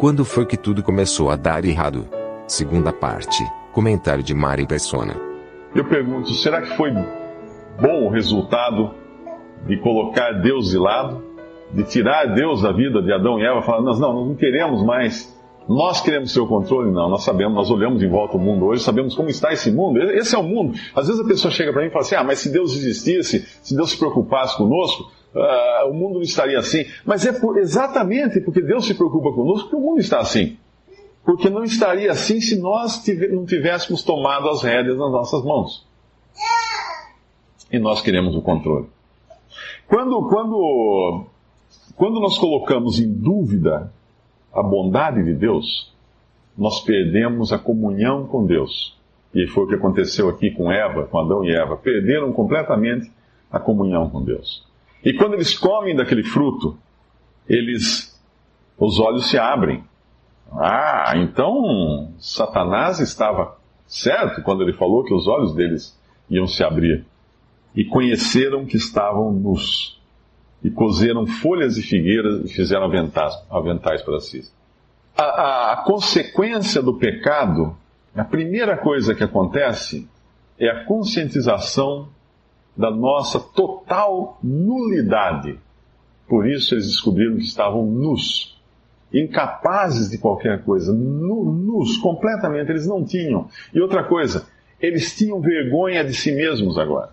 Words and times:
Quando 0.00 0.24
foi 0.24 0.46
que 0.46 0.56
tudo 0.56 0.82
começou 0.82 1.28
a 1.28 1.36
dar 1.36 1.62
errado? 1.62 2.08
Segunda 2.46 2.90
parte. 2.90 3.44
Comentário 3.70 4.22
de 4.22 4.32
Mari 4.32 4.66
Persona. 4.66 5.14
Eu 5.74 5.84
pergunto, 5.84 6.32
será 6.32 6.62
que 6.62 6.74
foi 6.74 6.90
bom 6.90 8.06
o 8.06 8.08
resultado 8.08 8.94
de 9.66 9.76
colocar 9.76 10.40
Deus 10.40 10.70
de 10.70 10.78
lado? 10.78 11.22
De 11.70 11.84
tirar 11.84 12.34
Deus 12.34 12.62
da 12.62 12.72
vida 12.72 13.02
de 13.02 13.12
Adão 13.12 13.38
e 13.38 13.44
Eva, 13.44 13.60
falando, 13.60 13.84
nós 13.84 14.00
não, 14.00 14.14
nós 14.14 14.28
não 14.28 14.34
queremos 14.36 14.82
mais 14.82 15.38
nós 15.68 16.00
queremos 16.00 16.36
o 16.36 16.46
controle? 16.48 16.90
Não, 16.90 17.08
nós 17.08 17.22
sabemos, 17.22 17.54
nós 17.54 17.70
olhamos 17.70 18.02
em 18.02 18.08
volta 18.08 18.36
o 18.36 18.40
mundo 18.40 18.64
hoje, 18.66 18.82
sabemos 18.82 19.14
como 19.14 19.28
está 19.28 19.52
esse 19.52 19.70
mundo. 19.70 20.02
Esse 20.02 20.34
é 20.34 20.38
o 20.38 20.42
mundo. 20.42 20.76
Às 20.96 21.06
vezes 21.06 21.20
a 21.22 21.28
pessoa 21.28 21.52
chega 21.52 21.72
para 21.72 21.82
mim 21.82 21.88
e 21.88 21.90
fala 21.92 22.04
assim: 22.04 22.16
ah, 22.16 22.24
mas 22.24 22.40
se 22.40 22.50
Deus 22.50 22.74
existisse, 22.74 23.46
se 23.62 23.76
Deus 23.76 23.90
se 23.90 23.96
preocupasse 23.96 24.56
conosco, 24.56 25.12
uh, 25.34 25.88
o 25.88 25.94
mundo 25.94 26.14
não 26.14 26.22
estaria 26.22 26.58
assim. 26.58 26.84
Mas 27.04 27.26
é 27.26 27.32
por, 27.32 27.58
exatamente 27.58 28.40
porque 28.40 28.60
Deus 28.60 28.86
se 28.86 28.94
preocupa 28.94 29.32
conosco 29.32 29.68
que 29.68 29.76
o 29.76 29.80
mundo 29.80 30.00
está 30.00 30.20
assim. 30.20 30.56
Porque 31.24 31.50
não 31.50 31.64
estaria 31.64 32.10
assim 32.10 32.40
se 32.40 32.58
nós 32.58 33.04
não 33.30 33.44
tivéssemos 33.44 34.02
tomado 34.02 34.48
as 34.48 34.62
rédeas 34.62 34.96
nas 34.96 35.10
nossas 35.10 35.44
mãos. 35.44 35.86
E 37.70 37.78
nós 37.78 38.00
queremos 38.00 38.34
o 38.34 38.42
controle. 38.42 38.86
Quando, 39.86 40.28
quando, 40.28 41.24
quando 41.96 42.20
nós 42.20 42.38
colocamos 42.38 42.98
em 42.98 43.12
dúvida 43.12 43.92
a 44.52 44.62
bondade 44.62 45.22
de 45.22 45.34
Deus, 45.34 45.92
nós 46.56 46.80
perdemos 46.80 47.52
a 47.52 47.58
comunhão 47.58 48.26
com 48.26 48.44
Deus. 48.44 48.98
E 49.34 49.46
foi 49.46 49.64
o 49.64 49.68
que 49.68 49.74
aconteceu 49.74 50.28
aqui 50.28 50.50
com 50.50 50.72
Eva, 50.72 51.06
com 51.06 51.18
Adão 51.18 51.44
e 51.44 51.54
Eva. 51.54 51.76
Perderam 51.76 52.32
completamente 52.32 53.10
a 53.50 53.60
comunhão 53.60 54.10
com 54.10 54.22
Deus. 54.22 54.64
E 55.04 55.14
quando 55.14 55.34
eles 55.34 55.56
comem 55.56 55.96
daquele 55.96 56.22
fruto, 56.22 56.78
eles, 57.48 58.18
os 58.78 58.98
olhos 58.98 59.28
se 59.30 59.38
abrem. 59.38 59.84
Ah, 60.52 61.14
então 61.16 62.12
Satanás 62.18 63.00
estava 63.00 63.56
certo 63.86 64.42
quando 64.42 64.62
ele 64.62 64.72
falou 64.72 65.04
que 65.04 65.14
os 65.14 65.26
olhos 65.26 65.54
deles 65.54 65.98
iam 66.28 66.46
se 66.46 66.62
abrir. 66.62 67.04
E 67.74 67.84
conheceram 67.84 68.66
que 68.66 68.76
estavam 68.76 69.32
nus 69.32 70.00
e 70.62 70.70
cozeram 70.70 71.26
folhas 71.26 71.74
de 71.74 71.82
figueira 71.82 72.42
e 72.44 72.48
fizeram 72.48 72.84
aventais, 72.84 73.34
aventais 73.50 74.02
para 74.02 74.20
si. 74.20 74.42
A, 75.16 75.22
a, 75.22 75.72
a 75.72 75.76
consequência 75.84 76.82
do 76.82 76.98
pecado, 76.98 77.76
a 78.14 78.24
primeira 78.24 78.76
coisa 78.76 79.14
que 79.14 79.24
acontece 79.24 80.08
é 80.58 80.68
a 80.68 80.84
conscientização 80.84 82.08
da 82.76 82.90
nossa 82.90 83.38
total 83.38 84.38
nulidade. 84.42 85.58
Por 86.28 86.46
isso 86.48 86.74
eles 86.74 86.86
descobriram 86.86 87.36
que 87.36 87.42
estavam 87.42 87.84
nus, 87.84 88.58
incapazes 89.12 90.08
de 90.08 90.18
qualquer 90.18 90.62
coisa, 90.62 90.92
nu, 90.92 91.44
nus, 91.44 91.96
completamente, 91.96 92.70
eles 92.70 92.86
não 92.86 93.04
tinham. 93.04 93.48
E 93.74 93.80
outra 93.80 94.04
coisa, 94.04 94.46
eles 94.80 95.16
tinham 95.16 95.40
vergonha 95.40 96.04
de 96.04 96.14
si 96.14 96.32
mesmos 96.32 96.78
agora. 96.78 97.10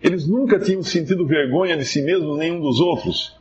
Eles 0.00 0.26
nunca 0.26 0.58
tinham 0.58 0.82
sentido 0.82 1.26
vergonha 1.26 1.76
de 1.76 1.84
si 1.84 2.02
mesmos, 2.02 2.36
nenhum 2.36 2.60
dos 2.60 2.80
outros. 2.80 3.34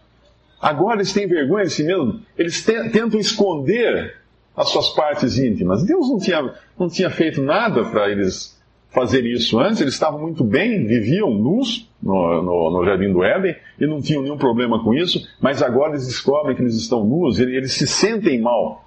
Agora 0.61 0.97
eles 0.97 1.11
têm 1.11 1.27
vergonha 1.27 1.65
de 1.65 1.71
si 1.71 1.83
mesmos. 1.83 2.21
Eles 2.37 2.63
tentam 2.63 3.19
esconder 3.19 4.15
as 4.55 4.69
suas 4.69 4.89
partes 4.91 5.37
íntimas. 5.37 5.83
Deus 5.83 6.07
não 6.07 6.19
tinha, 6.19 6.53
não 6.77 6.87
tinha 6.87 7.09
feito 7.09 7.41
nada 7.41 7.83
para 7.85 8.09
eles 8.09 8.60
fazer 8.91 9.25
isso 9.25 9.59
antes. 9.59 9.81
Eles 9.81 9.93
estavam 9.93 10.21
muito 10.21 10.43
bem, 10.43 10.85
viviam 10.85 11.31
nus 11.31 11.89
no, 12.01 12.41
no, 12.41 12.71
no, 12.71 12.85
Jardim 12.85 13.11
do 13.11 13.23
Éden 13.23 13.55
e 13.79 13.87
não 13.87 14.01
tinham 14.01 14.21
nenhum 14.21 14.37
problema 14.37 14.83
com 14.83 14.93
isso. 14.93 15.27
Mas 15.41 15.63
agora 15.63 15.91
eles 15.91 16.07
descobrem 16.07 16.55
que 16.55 16.61
eles 16.61 16.75
estão 16.75 17.03
nus 17.03 17.39
e 17.39 17.43
eles 17.43 17.73
se 17.73 17.87
sentem 17.87 18.39
mal. 18.39 18.85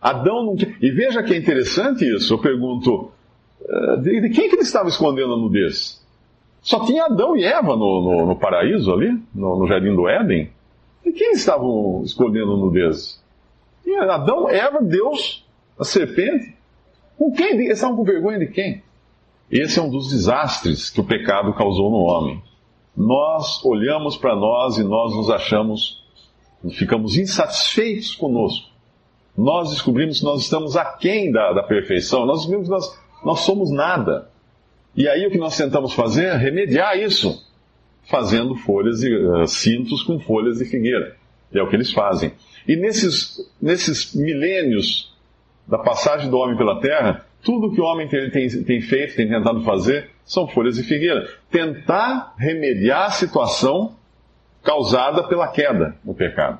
Adão 0.00 0.44
não. 0.44 0.56
E 0.80 0.90
veja 0.90 1.22
que 1.22 1.32
é 1.32 1.36
interessante 1.36 2.04
isso. 2.04 2.34
Eu 2.34 2.38
pergunto: 2.38 3.10
eh, 3.66 3.96
de, 3.98 4.20
de 4.22 4.30
quem 4.30 4.48
que 4.48 4.56
ele 4.56 4.62
estava 4.62 4.88
escondendo 4.88 5.32
a 5.32 5.36
nudez? 5.36 6.02
Só 6.60 6.84
tinha 6.84 7.04
Adão 7.04 7.36
e 7.36 7.44
Eva 7.44 7.76
no, 7.76 8.26
no, 8.26 8.36
paraíso 8.36 8.90
ali, 8.90 9.18
no, 9.34 9.66
jardim 9.66 9.94
do 9.94 10.08
Éden. 10.08 10.50
E 11.04 11.12
quem 11.12 11.32
estavam 11.32 12.02
escolhendo 12.02 12.56
nudez? 12.56 13.22
Tinha 13.82 14.02
Adão, 14.04 14.48
Eva, 14.48 14.82
Deus, 14.82 15.46
a 15.78 15.84
serpente. 15.84 16.54
Com 17.18 17.30
quem? 17.32 17.52
Eles 17.52 17.74
estavam 17.74 17.96
com 17.96 18.02
vergonha 18.02 18.38
de 18.38 18.46
quem? 18.46 18.82
Esse 19.50 19.78
é 19.78 19.82
um 19.82 19.90
dos 19.90 20.10
desastres 20.10 20.90
que 20.90 21.00
o 21.00 21.04
pecado 21.04 21.52
causou 21.54 21.90
no 21.90 21.98
homem. 21.98 22.42
Nós 22.96 23.64
olhamos 23.64 24.16
para 24.16 24.34
nós 24.36 24.78
e 24.78 24.84
nós 24.84 25.14
nos 25.14 25.28
achamos, 25.28 26.02
ficamos 26.72 27.16
insatisfeitos 27.16 28.14
conosco. 28.14 28.70
Nós 29.36 29.70
descobrimos 29.70 30.20
que 30.20 30.24
nós 30.24 30.42
estamos 30.42 30.76
aquém 30.76 31.32
da, 31.32 31.52
da 31.52 31.62
perfeição. 31.62 32.24
Nós 32.24 32.38
descobrimos 32.38 32.68
que 32.68 32.72
nós, 32.72 33.00
nós 33.24 33.40
somos 33.40 33.70
nada. 33.70 34.30
E 34.96 35.08
aí 35.08 35.26
o 35.26 35.30
que 35.30 35.38
nós 35.38 35.56
tentamos 35.56 35.92
fazer 35.92 36.26
é 36.26 36.36
remediar 36.36 36.96
isso, 36.96 37.44
fazendo 38.08 38.54
folhas 38.54 39.02
e 39.02 39.12
uh, 39.12 39.46
cintos 39.46 40.04
com 40.04 40.20
folhas 40.20 40.58
de 40.58 40.64
figueira. 40.64 41.16
E 41.52 41.58
é 41.58 41.62
o 41.62 41.68
que 41.68 41.74
eles 41.74 41.92
fazem. 41.92 42.32
E 42.66 42.76
nesses, 42.76 43.38
nesses 43.60 44.14
milênios 44.14 45.12
da 45.66 45.78
passagem 45.78 46.30
do 46.30 46.36
homem 46.36 46.56
pela 46.56 46.80
terra, 46.80 47.26
tudo 47.44 47.72
que 47.72 47.80
o 47.80 47.84
homem 47.84 48.08
tem, 48.08 48.30
tem, 48.30 48.48
tem 48.64 48.80
feito, 48.80 49.16
tem 49.16 49.28
tentado 49.28 49.62
fazer, 49.62 50.10
são 50.24 50.48
folhas 50.48 50.76
de 50.76 50.82
figueira. 50.82 51.28
Tentar 51.50 52.34
remediar 52.38 53.04
a 53.04 53.10
situação 53.10 53.94
causada 54.62 55.22
pela 55.24 55.48
queda 55.48 55.96
no 56.04 56.14
pecado. 56.14 56.58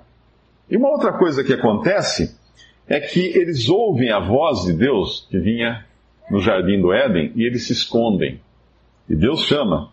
E 0.70 0.76
uma 0.76 0.90
outra 0.90 1.14
coisa 1.14 1.42
que 1.42 1.52
acontece 1.52 2.38
é 2.86 3.00
que 3.00 3.20
eles 3.36 3.68
ouvem 3.68 4.10
a 4.10 4.20
voz 4.20 4.64
de 4.64 4.74
Deus 4.74 5.26
que 5.30 5.38
vinha 5.38 5.84
no 6.30 6.40
jardim 6.40 6.80
do 6.80 6.92
Éden 6.92 7.32
e 7.34 7.44
eles 7.44 7.66
se 7.66 7.72
escondem. 7.72 8.40
E 9.08 9.16
Deus 9.16 9.44
chama, 9.44 9.90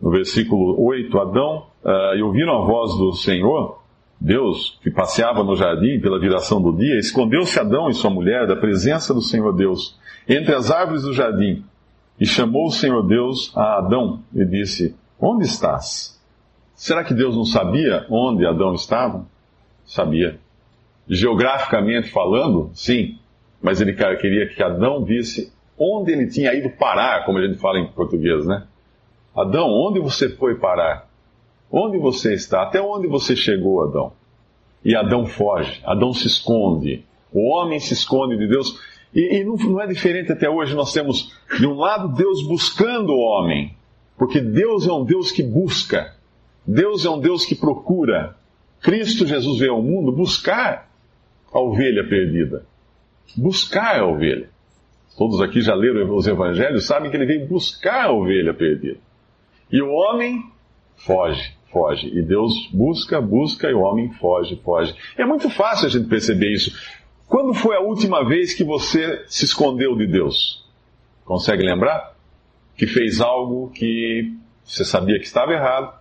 no 0.00 0.10
versículo 0.10 0.80
8, 0.84 1.18
Adão, 1.18 1.66
uh, 1.84 2.16
e 2.16 2.22
ouviram 2.22 2.62
a 2.62 2.66
voz 2.66 2.96
do 2.96 3.12
Senhor, 3.12 3.80
Deus, 4.20 4.78
que 4.82 4.90
passeava 4.90 5.44
no 5.44 5.54
jardim 5.54 6.00
pela 6.00 6.18
viração 6.18 6.60
do 6.60 6.72
dia, 6.72 6.98
escondeu-se 6.98 7.58
Adão 7.60 7.88
e 7.88 7.94
sua 7.94 8.10
mulher 8.10 8.46
da 8.46 8.56
presença 8.56 9.12
do 9.12 9.20
Senhor 9.20 9.52
Deus, 9.54 9.98
entre 10.28 10.54
as 10.54 10.70
árvores 10.70 11.02
do 11.02 11.12
jardim, 11.12 11.64
e 12.18 12.26
chamou 12.26 12.66
o 12.66 12.72
Senhor 12.72 13.02
Deus 13.06 13.52
a 13.54 13.78
Adão 13.78 14.20
e 14.34 14.44
disse: 14.44 14.96
Onde 15.20 15.44
estás? 15.44 16.20
Será 16.74 17.04
que 17.04 17.14
Deus 17.14 17.36
não 17.36 17.44
sabia 17.44 18.06
onde 18.10 18.46
Adão 18.46 18.74
estava? 18.74 19.26
Sabia. 19.84 20.38
Geograficamente 21.08 22.10
falando, 22.10 22.70
sim, 22.74 23.18
mas 23.62 23.80
ele 23.80 23.94
queria 23.94 24.48
que 24.48 24.62
Adão 24.62 25.04
visse 25.04 25.52
onde 25.78 26.12
ele 26.12 26.26
tinha 26.26 26.54
ido 26.54 26.70
parar, 26.70 27.24
como 27.24 27.38
a 27.38 27.46
gente 27.46 27.58
fala 27.58 27.78
em 27.78 27.86
português, 27.88 28.46
né? 28.46 28.66
Adão, 29.36 29.68
onde 29.68 30.00
você 30.00 30.28
foi 30.30 30.56
parar? 30.56 31.08
Onde 31.70 31.98
você 31.98 32.34
está? 32.34 32.62
Até 32.62 32.80
onde 32.80 33.06
você 33.06 33.34
chegou, 33.34 33.82
Adão? 33.82 34.12
E 34.84 34.94
Adão 34.94 35.26
foge, 35.26 35.80
Adão 35.84 36.12
se 36.12 36.26
esconde. 36.26 37.04
O 37.32 37.48
homem 37.50 37.80
se 37.80 37.92
esconde 37.92 38.36
de 38.36 38.46
Deus. 38.46 38.80
E, 39.14 39.38
e 39.38 39.44
não, 39.44 39.56
não 39.56 39.80
é 39.80 39.86
diferente 39.86 40.32
até 40.32 40.48
hoje. 40.48 40.74
Nós 40.74 40.92
temos, 40.92 41.32
de 41.58 41.66
um 41.66 41.74
lado, 41.74 42.14
Deus 42.14 42.46
buscando 42.46 43.12
o 43.12 43.20
homem. 43.20 43.74
Porque 44.16 44.40
Deus 44.40 44.86
é 44.86 44.92
um 44.92 45.04
Deus 45.04 45.32
que 45.32 45.42
busca. 45.42 46.14
Deus 46.66 47.04
é 47.04 47.10
um 47.10 47.18
Deus 47.18 47.44
que 47.44 47.54
procura. 47.54 48.36
Cristo 48.80 49.26
Jesus 49.26 49.58
veio 49.58 49.72
ao 49.72 49.82
mundo 49.82 50.12
buscar 50.12 50.90
a 51.52 51.60
ovelha 51.60 52.08
perdida. 52.08 52.64
Buscar 53.36 54.00
a 54.00 54.06
ovelha 54.06 54.48
todos 55.16 55.40
aqui 55.40 55.62
já 55.62 55.74
leram 55.74 56.14
os 56.14 56.26
evangelhos, 56.26 56.86
sabem 56.86 57.10
que 57.10 57.16
ele 57.16 57.26
veio 57.26 57.48
buscar 57.48 58.06
a 58.06 58.12
ovelha 58.12 58.52
perdida. 58.52 58.98
E 59.72 59.80
o 59.80 59.90
homem 59.90 60.44
foge, 60.96 61.52
foge. 61.70 62.08
E 62.08 62.22
Deus 62.22 62.68
busca, 62.72 63.20
busca, 63.20 63.68
e 63.68 63.74
o 63.74 63.80
homem 63.80 64.10
foge, 64.14 64.60
foge. 64.64 64.94
É 65.16 65.24
muito 65.24 65.48
fácil 65.50 65.86
a 65.86 65.90
gente 65.90 66.08
perceber 66.08 66.52
isso. 66.52 66.72
Quando 67.26 67.54
foi 67.54 67.76
a 67.76 67.80
última 67.80 68.24
vez 68.24 68.54
que 68.54 68.64
você 68.64 69.24
se 69.26 69.44
escondeu 69.44 69.96
de 69.96 70.06
Deus? 70.06 70.64
Consegue 71.24 71.62
lembrar? 71.62 72.14
Que 72.76 72.86
fez 72.86 73.20
algo 73.20 73.70
que 73.70 74.32
você 74.64 74.84
sabia 74.84 75.18
que 75.18 75.26
estava 75.26 75.52
errado, 75.52 75.92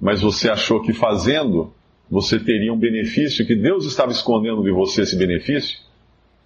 mas 0.00 0.20
você 0.20 0.50
achou 0.50 0.82
que 0.82 0.92
fazendo 0.92 1.72
você 2.10 2.38
teria 2.38 2.72
um 2.72 2.78
benefício 2.78 3.46
que 3.46 3.54
Deus 3.54 3.86
estava 3.86 4.12
escondendo 4.12 4.62
de 4.62 4.70
você 4.70 5.02
esse 5.02 5.16
benefício, 5.16 5.78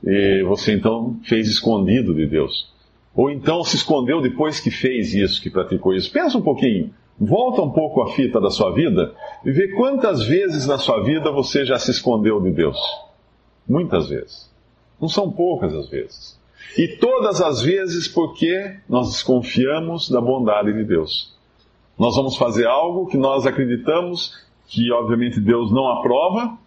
e 0.05 0.43
você 0.45 0.73
então 0.73 1.19
fez 1.25 1.49
escondido 1.49 2.15
de 2.15 2.27
Deus. 2.27 2.73
Ou 3.15 3.31
então 3.31 3.65
se 3.65 3.77
escondeu 3.77 4.21
depois 4.21 4.61
que 4.61 4.71
fez 4.71 5.15
isso, 5.15 5.41
que 5.43 5.51
praticou 5.51 5.95
isso. 5.95 6.13
Pensa 6.13 6.39
um 6.39 6.43
pouquinho, 6.43 6.95
volta 7.19 7.63
um 7.63 7.71
pouco 7.71 8.03
a 8.03 8.13
fita 8.13 8.41
da 8.41 8.51
sua 8.51 8.73
vida 8.73 9.15
e 9.45 9.51
vê 9.51 9.69
quantas 9.69 10.23
vezes 10.25 10.67
na 10.67 10.79
sua 10.79 11.03
vida 11.03 11.31
você 11.31 11.65
já 11.65 11.79
se 11.79 11.91
escondeu 11.91 12.41
de 12.41 12.51
Deus. 12.51 12.79
Muitas 13.69 14.09
vezes. 14.09 14.51
Não 15.01 15.09
são 15.09 15.31
poucas 15.31 15.75
as 15.75 15.89
vezes. 15.89 16.39
E 16.77 16.89
todas 16.89 17.41
as 17.41 17.63
vezes 17.63 18.07
porque 18.07 18.77
nós 18.89 19.11
desconfiamos 19.11 20.11
da 20.11 20.21
bondade 20.21 20.73
de 20.73 20.85
Deus. 20.85 21.35
Nós 21.99 22.15
vamos 22.17 22.37
fazer 22.37 22.67
algo 22.67 23.07
que 23.07 23.17
nós 23.17 23.47
acreditamos 23.47 24.35
que, 24.69 24.93
obviamente, 24.93 25.41
Deus 25.41 25.73
não 25.73 25.89
aprova, 25.89 26.59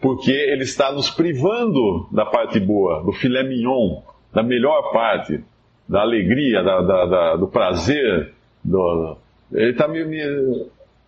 porque 0.00 0.30
Ele 0.30 0.62
está 0.62 0.92
nos 0.92 1.10
privando 1.10 2.06
da 2.10 2.24
parte 2.24 2.58
boa, 2.58 3.02
do 3.02 3.12
filé 3.12 3.42
mignon, 3.42 4.00
da 4.32 4.42
melhor 4.42 4.90
parte, 4.92 5.44
da 5.88 6.00
alegria, 6.00 6.62
da, 6.62 6.80
da, 6.80 7.06
da, 7.06 7.36
do 7.36 7.48
prazer. 7.48 8.32
Do... 8.64 9.16
Ele 9.52 9.70
está 9.70 9.88
me, 9.88 10.04
me. 10.04 10.18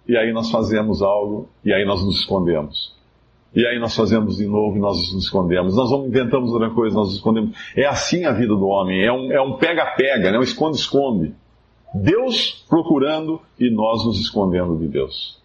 E 0.07 0.17
aí 0.17 0.33
nós 0.33 0.51
fazemos 0.51 1.03
algo, 1.03 1.49
e 1.65 1.73
aí 1.73 1.85
nós 1.85 2.05
nos 2.05 2.21
escondemos. 2.21 2.95
E 3.55 3.65
aí 3.67 3.79
nós 3.79 3.95
fazemos 3.95 4.37
de 4.39 4.47
novo 4.47 4.77
e 4.77 4.81
nós 4.81 4.97
nos 5.13 5.25
escondemos. 5.25 5.77
Nós 5.77 5.91
inventamos 5.93 6.51
outra 6.53 6.71
coisa, 6.71 6.97
nós 6.97 7.07
nos 7.07 7.17
escondemos. 7.17 7.57
É 7.77 7.87
assim 7.87 8.25
a 8.25 8.33
vida 8.33 8.55
do 8.55 8.67
homem. 8.67 9.05
É 9.05 9.13
um 9.13 9.31
é 9.31 9.59
pega-pega, 9.59 10.29
um 10.29 10.33
né? 10.33 10.39
um 10.39 10.43
esconde-esconde. 10.43 11.35
Deus 11.95 12.65
procurando 12.69 13.41
e 13.59 13.71
nós 13.71 14.05
nos 14.05 14.21
escondendo 14.21 14.77
de 14.77 14.89
Deus. 14.89 15.41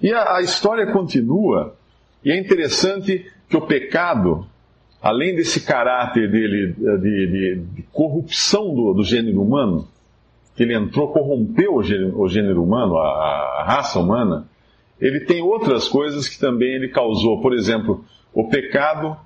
E 0.00 0.10
a, 0.10 0.36
a 0.36 0.40
história 0.40 0.86
continua, 0.90 1.76
e 2.24 2.30
é 2.30 2.38
interessante 2.38 3.30
que 3.48 3.56
o 3.56 3.66
pecado, 3.66 4.46
além 5.02 5.36
desse 5.36 5.60
caráter 5.60 6.30
dele 6.30 6.72
de, 6.72 7.26
de, 7.26 7.64
de 7.74 7.82
corrupção 7.92 8.74
do, 8.74 8.94
do, 8.94 9.04
gênero 9.04 9.42
humano, 9.42 9.86
que 10.54 10.62
ele 10.62 10.76
entrou, 10.76 11.08
corrompeu 11.08 11.76
o 11.76 11.82
gênero, 11.82 12.20
o 12.20 12.28
gênero 12.28 12.62
humano, 12.62 12.96
a, 12.98 13.60
a 13.60 13.64
raça 13.64 13.98
humana, 13.98 14.46
ele 15.00 15.20
tem 15.20 15.42
outras 15.42 15.88
coisas 15.88 16.28
que 16.28 16.38
também 16.38 16.74
ele 16.74 16.88
causou. 16.88 17.40
Por 17.40 17.54
exemplo, 17.54 18.04
o 18.32 18.48
pecado, 18.48 19.16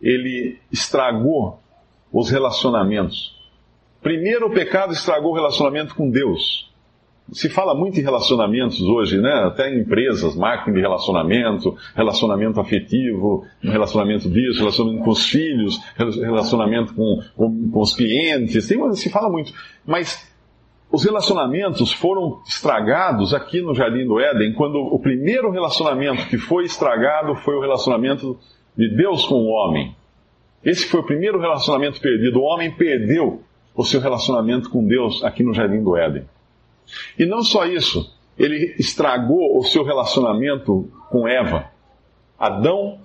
ele 0.00 0.58
estragou 0.70 1.60
os 2.12 2.30
relacionamentos. 2.30 3.40
Primeiro, 4.02 4.48
o 4.48 4.50
pecado 4.50 4.92
estragou 4.92 5.30
o 5.30 5.34
relacionamento 5.34 5.94
com 5.94 6.10
Deus. 6.10 6.70
Se 7.32 7.48
fala 7.48 7.74
muito 7.74 7.98
em 7.98 8.02
relacionamentos 8.02 8.82
hoje, 8.82 9.18
né? 9.18 9.32
Até 9.46 9.72
em 9.72 9.80
empresas, 9.80 10.34
marketing 10.34 10.74
de 10.74 10.80
relacionamento, 10.80 11.76
relacionamento 11.94 12.60
afetivo, 12.60 13.46
relacionamento 13.62 14.28
disso, 14.28 14.58
relacionamento 14.58 15.04
com 15.04 15.10
os 15.10 15.24
filhos, 15.24 15.80
relacionamento 15.96 16.94
com, 16.94 17.20
com, 17.36 17.70
com 17.70 17.80
os 17.80 17.94
clientes. 17.94 18.66
Tem, 18.66 18.92
se 18.94 19.08
fala 19.08 19.30
muito. 19.30 19.52
Mas 19.86 20.30
os 20.92 21.04
relacionamentos 21.04 21.90
foram 21.90 22.42
estragados 22.46 23.32
aqui 23.32 23.62
no 23.62 23.74
Jardim 23.74 24.06
do 24.06 24.20
Éden, 24.20 24.52
quando 24.52 24.76
o 24.76 24.98
primeiro 24.98 25.50
relacionamento 25.50 26.28
que 26.28 26.36
foi 26.36 26.64
estragado 26.64 27.34
foi 27.36 27.54
o 27.56 27.60
relacionamento 27.62 28.38
de 28.76 28.94
Deus 28.94 29.24
com 29.24 29.36
o 29.36 29.48
homem. 29.48 29.96
Esse 30.62 30.86
foi 30.86 31.00
o 31.00 31.06
primeiro 31.06 31.40
relacionamento 31.40 31.98
perdido. 31.98 32.38
O 32.38 32.44
homem 32.44 32.70
perdeu 32.70 33.40
o 33.74 33.82
seu 33.84 34.02
relacionamento 34.02 34.68
com 34.68 34.86
Deus 34.86 35.24
aqui 35.24 35.42
no 35.42 35.54
Jardim 35.54 35.82
do 35.82 35.96
Éden. 35.96 36.26
E 37.18 37.24
não 37.24 37.42
só 37.42 37.64
isso, 37.64 38.14
ele 38.38 38.76
estragou 38.78 39.58
o 39.58 39.64
seu 39.64 39.82
relacionamento 39.84 40.90
com 41.08 41.26
Eva. 41.26 41.70
Adão 42.38 42.98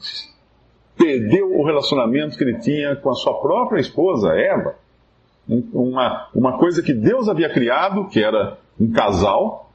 perdeu 0.98 1.58
o 1.58 1.66
relacionamento 1.66 2.38
que 2.38 2.44
ele 2.44 2.60
tinha 2.60 2.98
com 2.98 3.10
a 3.10 3.16
sua 3.16 3.40
própria 3.40 3.80
esposa, 3.80 4.34
Eva 4.34 4.76
uma, 5.48 6.30
uma 6.36 6.58
coisa 6.58 6.82
que 6.82 6.94
Deus 6.94 7.30
havia 7.30 7.50
criado, 7.50 8.08
que 8.08 8.22
era 8.22 8.58
um 8.80 8.92
casal, 8.92 9.72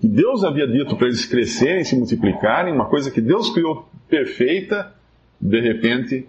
que 0.00 0.06
Deus 0.06 0.44
havia 0.44 0.66
dito 0.66 0.96
para 0.96 1.06
eles 1.06 1.24
crescerem, 1.24 1.84
se 1.84 1.96
multiplicarem, 1.96 2.72
uma 2.72 2.86
coisa 2.86 3.10
que 3.10 3.20
Deus 3.20 3.50
criou 3.50 3.88
perfeita, 4.08 4.92
de 5.40 5.60
repente 5.60 6.26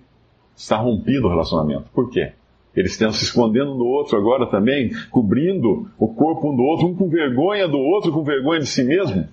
está 0.56 0.78
rompido 0.78 1.28
o 1.28 1.30
relacionamento. 1.30 1.90
Por 1.94 2.10
quê? 2.10 2.32
Eles 2.76 2.92
estão 2.92 3.12
se 3.12 3.24
escondendo 3.24 3.76
do 3.76 3.86
outro 3.86 4.18
agora 4.18 4.46
também, 4.46 4.92
cobrindo 5.10 5.90
o 5.98 6.08
corpo 6.08 6.52
um 6.52 6.56
do 6.56 6.64
outro, 6.64 6.88
um 6.88 6.96
com 6.96 7.10
vergonha 7.10 7.68
do 7.68 7.80
outro, 7.80 8.12
com 8.12 8.24
vergonha 8.24 8.60
de 8.60 8.68
si 8.68 8.84
mesmo. 8.84 9.28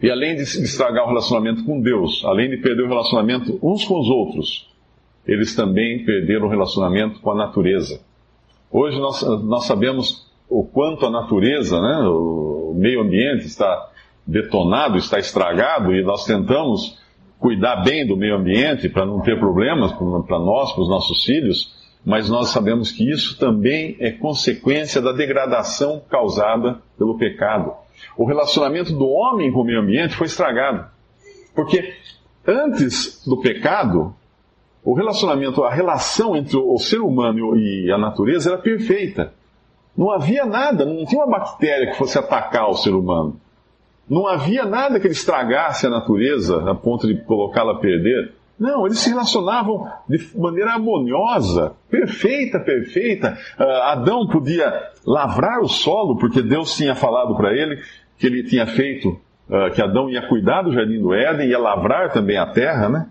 E 0.00 0.08
além 0.08 0.36
de 0.36 0.42
estragar 0.42 1.04
o 1.04 1.08
relacionamento 1.08 1.64
com 1.64 1.80
Deus, 1.80 2.22
além 2.24 2.48
de 2.50 2.56
perder 2.58 2.84
o 2.84 2.88
relacionamento 2.88 3.58
uns 3.60 3.84
com 3.84 3.98
os 3.98 4.08
outros, 4.08 4.68
eles 5.28 5.54
também 5.54 6.02
perderam 6.04 6.46
o 6.46 6.50
relacionamento 6.50 7.20
com 7.20 7.30
a 7.30 7.34
natureza. 7.34 8.00
Hoje 8.70 8.98
nós, 8.98 9.22
nós 9.44 9.66
sabemos 9.66 10.26
o 10.48 10.64
quanto 10.64 11.04
a 11.04 11.10
natureza, 11.10 11.78
né, 11.78 12.08
o 12.08 12.74
meio 12.74 13.02
ambiente 13.02 13.44
está 13.46 13.90
detonado, 14.26 14.96
está 14.96 15.18
estragado, 15.18 15.94
e 15.94 16.02
nós 16.02 16.24
tentamos 16.24 16.98
cuidar 17.38 17.76
bem 17.84 18.06
do 18.06 18.16
meio 18.16 18.36
ambiente 18.36 18.88
para 18.88 19.04
não 19.04 19.20
ter 19.20 19.38
problemas 19.38 19.92
para 19.92 20.38
nós, 20.38 20.72
para 20.72 20.82
os 20.82 20.88
nossos 20.88 21.24
filhos, 21.24 21.76
mas 22.04 22.30
nós 22.30 22.48
sabemos 22.48 22.90
que 22.90 23.08
isso 23.10 23.38
também 23.38 23.96
é 24.00 24.10
consequência 24.10 25.00
da 25.02 25.12
degradação 25.12 26.02
causada 26.08 26.80
pelo 26.96 27.18
pecado. 27.18 27.72
O 28.16 28.24
relacionamento 28.24 28.92
do 28.92 29.06
homem 29.08 29.52
com 29.52 29.60
o 29.60 29.64
meio 29.64 29.80
ambiente 29.80 30.16
foi 30.16 30.26
estragado. 30.26 30.86
Porque 31.54 31.92
antes 32.46 33.24
do 33.26 33.40
pecado, 33.40 34.14
o 34.88 34.94
relacionamento, 34.94 35.62
a 35.64 35.70
relação 35.70 36.34
entre 36.34 36.56
o 36.56 36.78
ser 36.78 37.00
humano 37.00 37.54
e 37.58 37.92
a 37.92 37.98
natureza 37.98 38.52
era 38.52 38.58
perfeita. 38.58 39.34
Não 39.94 40.10
havia 40.10 40.46
nada, 40.46 40.86
não 40.86 41.04
tinha 41.04 41.22
uma 41.22 41.38
bactéria 41.38 41.90
que 41.90 41.98
fosse 41.98 42.18
atacar 42.18 42.70
o 42.70 42.74
ser 42.74 42.94
humano. 42.94 43.38
Não 44.08 44.26
havia 44.26 44.64
nada 44.64 44.98
que 44.98 45.06
ele 45.06 45.12
estragasse 45.12 45.86
a 45.86 45.90
natureza 45.90 46.70
a 46.70 46.74
ponto 46.74 47.06
de 47.06 47.22
colocá-la 47.24 47.72
a 47.72 47.78
perder. 47.78 48.32
Não, 48.58 48.86
eles 48.86 48.98
se 49.00 49.10
relacionavam 49.10 49.86
de 50.08 50.26
maneira 50.34 50.72
harmoniosa, 50.72 51.74
perfeita, 51.90 52.58
perfeita. 52.58 53.36
Uh, 53.60 53.64
Adão 53.64 54.26
podia 54.26 54.72
lavrar 55.04 55.60
o 55.60 55.68
solo, 55.68 56.16
porque 56.16 56.40
Deus 56.40 56.74
tinha 56.74 56.94
falado 56.94 57.36
para 57.36 57.52
ele 57.52 57.78
que 58.16 58.26
ele 58.26 58.42
tinha 58.42 58.66
feito, 58.66 59.20
uh, 59.50 59.70
que 59.74 59.82
Adão 59.82 60.08
ia 60.08 60.26
cuidar 60.26 60.62
do 60.62 60.72
jardim 60.72 60.98
do 60.98 61.12
Éden, 61.12 61.46
ia 61.46 61.58
lavrar 61.58 62.10
também 62.10 62.38
a 62.38 62.46
terra, 62.46 62.88
né? 62.88 63.06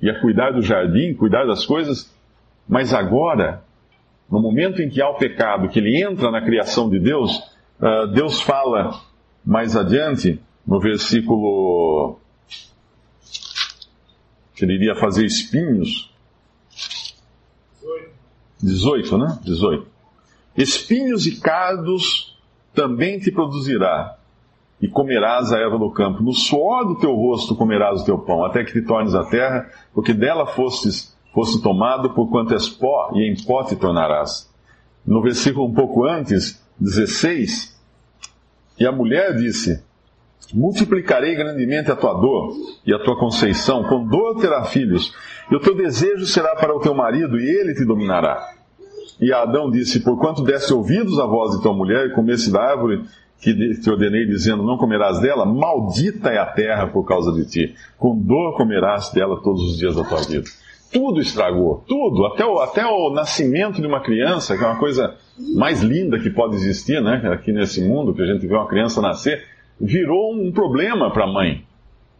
Ia 0.00 0.20
cuidar 0.20 0.52
do 0.52 0.62
jardim, 0.62 1.14
cuidar 1.14 1.44
das 1.46 1.66
coisas, 1.66 2.12
mas 2.68 2.92
agora, 2.92 3.62
no 4.30 4.40
momento 4.40 4.82
em 4.82 4.88
que 4.88 5.00
há 5.00 5.08
o 5.08 5.14
pecado, 5.14 5.68
que 5.68 5.78
ele 5.78 6.02
entra 6.02 6.30
na 6.30 6.40
criação 6.40 6.88
de 6.88 6.98
Deus, 6.98 7.38
uh, 7.80 8.06
Deus 8.12 8.40
fala 8.40 9.00
mais 9.44 9.76
adiante, 9.76 10.40
no 10.66 10.78
versículo 10.78 12.18
que 14.54 14.64
ele 14.64 14.74
iria 14.74 14.94
fazer 14.94 15.24
espinhos. 15.24 16.12
18, 18.60 19.16
né? 19.16 19.38
18. 19.44 19.86
Espinhos 20.56 21.26
e 21.26 21.40
cardos 21.40 22.36
também 22.74 23.18
te 23.18 23.30
produzirá, 23.30 24.17
e 24.80 24.88
comerás 24.88 25.52
a 25.52 25.58
erva 25.58 25.78
do 25.78 25.90
campo. 25.90 26.22
No 26.22 26.32
suor 26.32 26.86
do 26.86 26.96
teu 26.96 27.14
rosto 27.14 27.54
comerás 27.54 28.02
o 28.02 28.04
teu 28.04 28.18
pão, 28.18 28.44
até 28.44 28.64
que 28.64 28.72
te 28.72 28.82
tornes 28.82 29.14
a 29.14 29.24
terra, 29.24 29.68
porque 29.92 30.14
dela 30.14 30.46
fostes, 30.46 31.16
foste 31.34 31.60
tomado, 31.62 32.10
porquanto 32.10 32.54
és 32.54 32.68
pó, 32.68 33.10
e 33.14 33.28
em 33.28 33.34
pó 33.44 33.64
te 33.64 33.76
tornarás. 33.76 34.48
No 35.06 35.22
versículo 35.22 35.66
um 35.66 35.74
pouco 35.74 36.04
antes, 36.04 36.62
16, 36.78 37.76
e 38.78 38.86
a 38.86 38.92
mulher 38.92 39.36
disse: 39.36 39.82
Multiplicarei 40.54 41.34
grandemente 41.34 41.90
a 41.90 41.96
tua 41.96 42.14
dor 42.14 42.52
e 42.86 42.94
a 42.94 42.98
tua 42.98 43.18
conceição, 43.18 43.82
com 43.84 44.06
dor 44.06 44.40
terá 44.40 44.64
filhos, 44.64 45.12
e 45.50 45.56
o 45.56 45.60
teu 45.60 45.74
desejo 45.74 46.24
será 46.24 46.54
para 46.54 46.74
o 46.74 46.80
teu 46.80 46.94
marido, 46.94 47.38
e 47.38 47.48
ele 47.48 47.74
te 47.74 47.84
dominará. 47.84 48.54
E 49.20 49.32
Adão 49.32 49.70
disse: 49.70 50.00
Porquanto 50.00 50.42
deste 50.44 50.72
ouvidos 50.72 51.18
à 51.18 51.26
voz 51.26 51.56
de 51.56 51.62
tua 51.62 51.72
mulher 51.72 52.06
e 52.06 52.14
comesse 52.14 52.52
da 52.52 52.62
árvore 52.62 53.02
que 53.40 53.54
te 53.80 53.90
ordenei 53.90 54.26
dizendo, 54.26 54.62
não 54.64 54.76
comerás 54.76 55.20
dela, 55.20 55.46
maldita 55.46 56.30
é 56.30 56.38
a 56.38 56.46
terra 56.46 56.88
por 56.88 57.04
causa 57.04 57.32
de 57.32 57.48
ti. 57.48 57.74
Com 57.96 58.18
dor 58.18 58.56
comerás 58.56 59.10
dela 59.12 59.40
todos 59.42 59.62
os 59.62 59.78
dias 59.78 59.94
da 59.94 60.04
tua 60.04 60.22
vida. 60.22 60.44
Tudo 60.92 61.20
estragou, 61.20 61.84
tudo, 61.86 62.24
até 62.26 62.44
o, 62.44 62.58
até 62.60 62.84
o 62.84 63.10
nascimento 63.10 63.80
de 63.80 63.86
uma 63.86 64.00
criança, 64.00 64.56
que 64.56 64.64
é 64.64 64.66
uma 64.66 64.78
coisa 64.78 65.14
mais 65.54 65.82
linda 65.82 66.18
que 66.18 66.30
pode 66.30 66.56
existir, 66.56 67.00
né? 67.02 67.30
Aqui 67.32 67.52
nesse 67.52 67.86
mundo, 67.86 68.14
que 68.14 68.22
a 68.22 68.26
gente 68.26 68.46
vê 68.46 68.54
uma 68.54 68.66
criança 68.66 69.00
nascer, 69.00 69.44
virou 69.78 70.34
um 70.34 70.50
problema 70.50 71.12
para 71.12 71.24
a 71.24 71.32
mãe. 71.32 71.67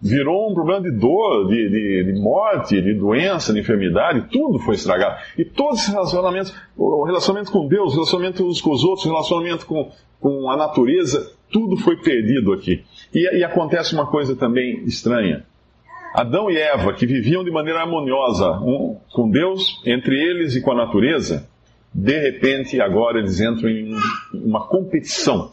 Virou 0.00 0.50
um 0.50 0.54
problema 0.54 0.82
de 0.82 0.92
dor, 0.92 1.48
de, 1.48 1.68
de, 1.68 2.12
de, 2.12 2.20
morte, 2.20 2.80
de 2.80 2.94
doença, 2.94 3.52
de 3.52 3.60
enfermidade, 3.60 4.28
tudo 4.30 4.58
foi 4.60 4.76
estragado. 4.76 5.16
E 5.36 5.44
todos 5.44 5.80
esses 5.80 5.92
relacionamentos, 5.92 6.54
o 6.76 7.04
relacionamento 7.04 7.50
com 7.50 7.66
Deus, 7.66 7.92
o 7.92 7.96
relacionamento 7.96 8.46
uns 8.46 8.60
com 8.60 8.70
os 8.70 8.84
outros, 8.84 9.06
o 9.06 9.10
relacionamento 9.10 9.66
com, 9.66 9.90
com 10.20 10.50
a 10.50 10.56
natureza, 10.56 11.32
Tudo 11.50 11.76
foi 11.78 11.96
perdido 11.96 12.52
aqui. 12.52 12.84
E, 13.12 13.38
e 13.38 13.42
acontece 13.42 13.94
uma 13.94 14.06
coisa 14.06 14.36
também 14.36 14.84
estranha. 14.84 15.44
Adão 16.14 16.50
e 16.50 16.56
Eva, 16.56 16.92
que 16.92 17.06
viviam 17.06 17.44
de 17.44 17.50
maneira 17.50 17.80
harmoniosa 17.80 18.50
um 18.60 18.98
com 19.12 19.30
Deus, 19.30 19.80
entre 19.84 20.14
eles 20.14 20.56
e 20.56 20.60
com 20.60 20.72
a 20.72 20.74
natureza, 20.74 21.48
de 21.92 22.18
repente 22.18 22.80
agora 22.80 23.18
eles 23.18 23.40
entram 23.40 23.68
em 23.68 23.94
uma 24.32 24.66
competição. 24.66 25.52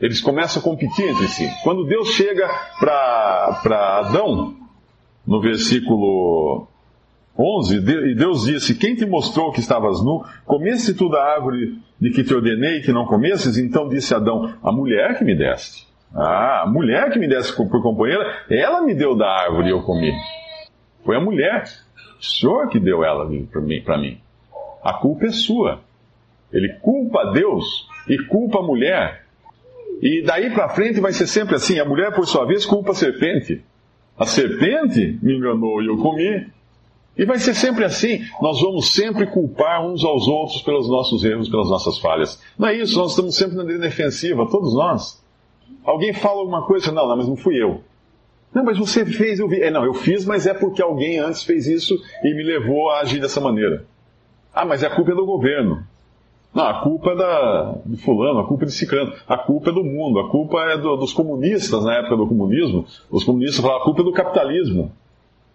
Eles 0.00 0.20
começam 0.20 0.60
a 0.60 0.64
competir 0.64 1.08
entre 1.08 1.26
si. 1.28 1.48
Quando 1.62 1.84
Deus 1.84 2.10
chega 2.10 2.48
para 2.78 3.98
Adão, 3.98 4.54
no 5.26 5.40
versículo 5.40 6.68
11, 7.36 7.76
e 7.76 8.14
Deus 8.14 8.44
disse: 8.44 8.76
Quem 8.76 8.94
te 8.94 9.04
mostrou 9.04 9.52
que 9.52 9.60
estavas 9.60 10.02
nu? 10.04 10.24
Comesse 10.44 10.94
tu 10.94 11.08
da 11.08 11.22
árvore 11.22 11.78
de 12.00 12.10
que 12.10 12.22
te 12.22 12.32
ordenei 12.32 12.80
que 12.80 12.92
não 12.92 13.06
comesses? 13.06 13.56
Então 13.56 13.88
disse 13.88 14.14
Adão: 14.14 14.54
A 14.62 14.72
mulher 14.72 15.18
que 15.18 15.24
me 15.24 15.36
deste. 15.36 15.86
Ah, 16.14 16.62
a 16.62 16.66
mulher 16.66 17.10
que 17.10 17.18
me 17.18 17.28
desse 17.28 17.54
por 17.54 17.82
companheira, 17.82 18.44
ela 18.48 18.82
me 18.82 18.94
deu 18.94 19.14
da 19.14 19.28
árvore 19.28 19.68
e 19.68 19.70
eu 19.70 19.82
comi. 19.82 20.12
Foi 21.04 21.16
a 21.16 21.20
mulher. 21.20 21.64
O 22.18 22.24
Senhor 22.24 22.68
que 22.68 22.80
deu 22.80 23.04
ela 23.04 23.28
para 23.84 23.98
mim. 23.98 24.18
A 24.82 24.94
culpa 24.94 25.26
é 25.26 25.30
sua. 25.30 25.80
Ele 26.52 26.68
culpa 26.80 27.30
Deus 27.32 27.86
e 28.08 28.18
culpa 28.24 28.58
a 28.58 28.62
mulher. 28.62 29.27
E 30.00 30.22
daí 30.22 30.50
para 30.50 30.68
frente 30.68 31.00
vai 31.00 31.12
ser 31.12 31.26
sempre 31.26 31.56
assim: 31.56 31.78
a 31.78 31.84
mulher, 31.84 32.14
por 32.14 32.26
sua 32.26 32.44
vez, 32.44 32.64
culpa 32.64 32.92
a 32.92 32.94
serpente. 32.94 33.62
A 34.16 34.26
serpente 34.26 35.18
me 35.22 35.36
enganou 35.36 35.82
e 35.82 35.86
eu 35.86 35.96
comi. 35.98 36.46
E 37.16 37.24
vai 37.24 37.38
ser 37.38 37.54
sempre 37.54 37.84
assim. 37.84 38.20
Nós 38.40 38.60
vamos 38.60 38.94
sempre 38.94 39.26
culpar 39.26 39.84
uns 39.84 40.04
aos 40.04 40.28
outros 40.28 40.62
pelos 40.62 40.88
nossos 40.88 41.24
erros, 41.24 41.48
pelas 41.48 41.68
nossas 41.68 41.98
falhas. 41.98 42.40
Não 42.56 42.68
é 42.68 42.76
isso, 42.76 42.98
nós 42.98 43.10
estamos 43.10 43.36
sempre 43.36 43.56
na 43.56 43.64
defensiva, 43.64 44.48
todos 44.48 44.74
nós. 44.74 45.20
Alguém 45.84 46.12
fala 46.12 46.40
alguma 46.40 46.64
coisa, 46.64 46.92
não, 46.92 47.08
não, 47.08 47.16
mas 47.16 47.28
não 47.28 47.36
fui 47.36 47.60
eu. 47.60 47.82
Não, 48.54 48.64
mas 48.64 48.78
você 48.78 49.04
fez, 49.04 49.40
eu 49.40 49.48
vi. 49.48 49.60
É, 49.60 49.70
não, 49.70 49.84
eu 49.84 49.94
fiz, 49.94 50.24
mas 50.24 50.46
é 50.46 50.54
porque 50.54 50.80
alguém 50.80 51.18
antes 51.18 51.42
fez 51.42 51.66
isso 51.66 51.94
e 52.22 52.34
me 52.34 52.42
levou 52.42 52.90
a 52.90 53.00
agir 53.00 53.20
dessa 53.20 53.40
maneira. 53.40 53.84
Ah, 54.54 54.64
mas 54.64 54.82
a 54.82 54.90
culpa 54.90 55.12
é 55.12 55.14
do 55.14 55.26
governo. 55.26 55.84
Não, 56.54 56.66
a 56.66 56.80
culpa 56.80 57.10
é 57.10 57.16
da, 57.16 57.74
de 57.84 57.96
fulano, 57.98 58.40
a 58.40 58.46
culpa 58.46 58.64
é 58.64 58.66
de 58.66 58.72
ciclano, 58.72 59.12
a 59.28 59.36
culpa 59.36 59.70
é 59.70 59.72
do 59.72 59.84
mundo, 59.84 60.18
a 60.18 60.30
culpa 60.30 60.60
é 60.62 60.78
do, 60.78 60.96
dos 60.96 61.12
comunistas 61.12 61.84
na 61.84 61.98
época 61.98 62.16
do 62.16 62.26
comunismo. 62.26 62.86
Os 63.10 63.22
comunistas 63.22 63.60
falavam 63.60 63.82
a 63.82 63.84
culpa 63.84 64.00
é 64.00 64.04
do 64.04 64.12
capitalismo. 64.12 64.90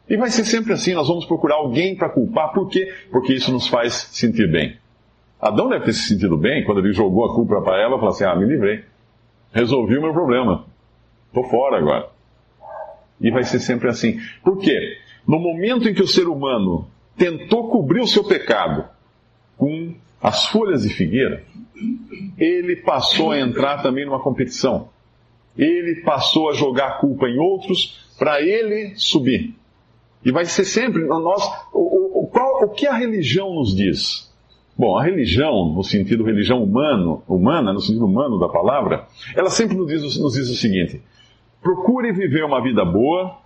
E 0.09 0.17
vai 0.17 0.29
ser 0.29 0.43
sempre 0.43 0.73
assim, 0.73 0.93
nós 0.93 1.07
vamos 1.07 1.25
procurar 1.25 1.55
alguém 1.55 1.95
para 1.95 2.09
culpar. 2.09 2.53
Por 2.53 2.69
quê? 2.69 2.93
Porque 3.11 3.33
isso 3.33 3.51
nos 3.51 3.67
faz 3.67 3.93
sentir 4.11 4.51
bem. 4.51 4.77
Adão 5.41 5.67
deve 5.67 5.85
ter 5.85 5.93
se 5.93 6.07
sentido 6.07 6.37
bem 6.37 6.63
quando 6.63 6.79
ele 6.79 6.93
jogou 6.93 7.25
a 7.25 7.35
culpa 7.35 7.61
para 7.61 7.81
ela 7.81 7.95
e 7.95 7.99
falou 7.99 8.09
assim: 8.09 8.23
Ah, 8.23 8.35
me 8.35 8.45
livrei. 8.45 8.83
Resolvi 9.51 9.97
o 9.97 10.01
meu 10.01 10.13
problema. 10.13 10.65
Estou 11.27 11.43
fora 11.45 11.77
agora. 11.77 12.09
E 13.19 13.31
vai 13.31 13.43
ser 13.43 13.59
sempre 13.59 13.89
assim. 13.89 14.19
Por 14.43 14.57
quê? 14.57 14.97
No 15.27 15.39
momento 15.39 15.87
em 15.87 15.93
que 15.93 16.01
o 16.01 16.07
ser 16.07 16.27
humano 16.27 16.87
tentou 17.17 17.69
cobrir 17.69 18.01
o 18.01 18.07
seu 18.07 18.23
pecado 18.23 18.85
com 19.57 19.93
as 20.23 20.45
folhas 20.45 20.83
de 20.83 20.89
figueira, 20.89 21.43
ele 22.37 22.77
passou 22.77 23.31
a 23.31 23.39
entrar 23.39 23.83
também 23.83 24.05
numa 24.05 24.21
competição. 24.21 24.87
Ele 25.57 26.01
passou 26.01 26.49
a 26.49 26.53
jogar 26.53 26.87
a 26.87 26.91
culpa 26.93 27.27
em 27.27 27.37
outros 27.37 28.15
para 28.17 28.41
ele 28.41 28.93
subir. 28.95 29.53
E 30.23 30.31
vai 30.31 30.45
ser 30.45 30.63
sempre 30.63 31.03
nós. 31.03 31.43
O, 31.73 32.23
o, 32.23 32.27
qual, 32.27 32.63
o 32.63 32.69
que 32.69 32.87
a 32.87 32.93
religião 32.93 33.53
nos 33.53 33.75
diz? 33.75 34.33
Bom, 34.77 34.97
a 34.97 35.03
religião, 35.03 35.73
no 35.73 35.83
sentido 35.83 36.23
religião 36.23 36.63
humano, 36.63 37.21
humana, 37.27 37.73
no 37.73 37.81
sentido 37.81 38.05
humano 38.05 38.39
da 38.39 38.47
palavra, 38.47 39.05
ela 39.35 39.49
sempre 39.49 39.75
nos 39.75 39.87
diz, 39.87 40.17
nos 40.17 40.33
diz 40.33 40.49
o 40.49 40.55
seguinte: 40.55 41.01
procure 41.61 42.13
viver 42.13 42.45
uma 42.45 42.63
vida 42.63 42.85
boa, 42.85 43.39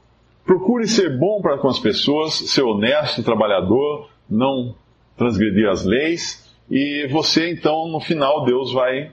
procure 0.46 0.88
ser 0.88 1.17
bom 1.17 1.41
para 1.41 1.57
com 1.57 1.67
as 1.67 1.79
pessoas, 1.79 2.36
ser 2.36 2.62
honesto, 2.62 3.24
trabalhador, 3.24 4.10
não 4.29 4.75
transgredir 5.17 5.67
as 5.67 5.84
leis, 5.84 6.47
e 6.69 7.07
você 7.07 7.50
então, 7.50 7.88
no 7.88 8.00
final, 8.00 8.43
Deus 8.43 8.74
vai 8.74 9.12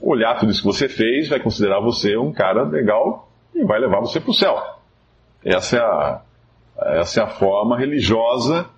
olhar 0.00 0.38
tudo 0.38 0.52
isso 0.52 0.60
que 0.60 0.66
você 0.66 0.88
fez, 0.88 1.28
vai 1.28 1.40
considerar 1.40 1.80
você 1.80 2.16
um 2.16 2.32
cara 2.32 2.62
legal 2.62 3.30
e 3.54 3.64
vai 3.64 3.78
levar 3.78 4.00
você 4.00 4.20
para 4.20 4.30
o 4.30 4.34
céu. 4.34 4.56
Essa 5.44 5.76
é 5.76 5.80
a, 5.80 6.22
essa 7.00 7.20
é 7.20 7.24
a 7.24 7.28
forma 7.28 7.78
religiosa 7.78 8.68